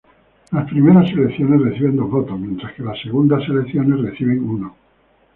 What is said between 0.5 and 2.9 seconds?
Las primeras selecciones reciben dos votos, mientras que